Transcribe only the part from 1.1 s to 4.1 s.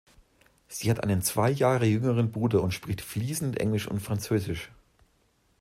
zwei Jahre jüngeren Bruder und spricht fließend Englisch und